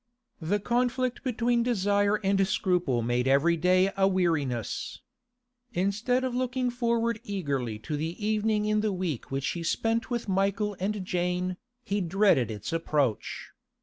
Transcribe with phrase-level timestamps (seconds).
[0.41, 4.99] The conflict between desire and scruple made every day a weariness.
[5.73, 10.27] Instead of looking forward eagerly to the evening in the week which he spent with
[10.27, 13.51] Michael and Jane, he dreaded its approach.